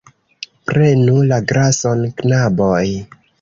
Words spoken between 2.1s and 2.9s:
knaboj!